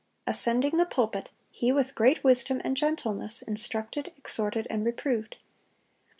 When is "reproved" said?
4.83-5.35